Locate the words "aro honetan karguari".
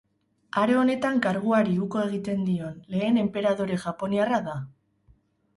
0.61-1.75